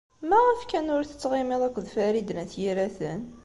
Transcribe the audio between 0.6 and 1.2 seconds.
kan ur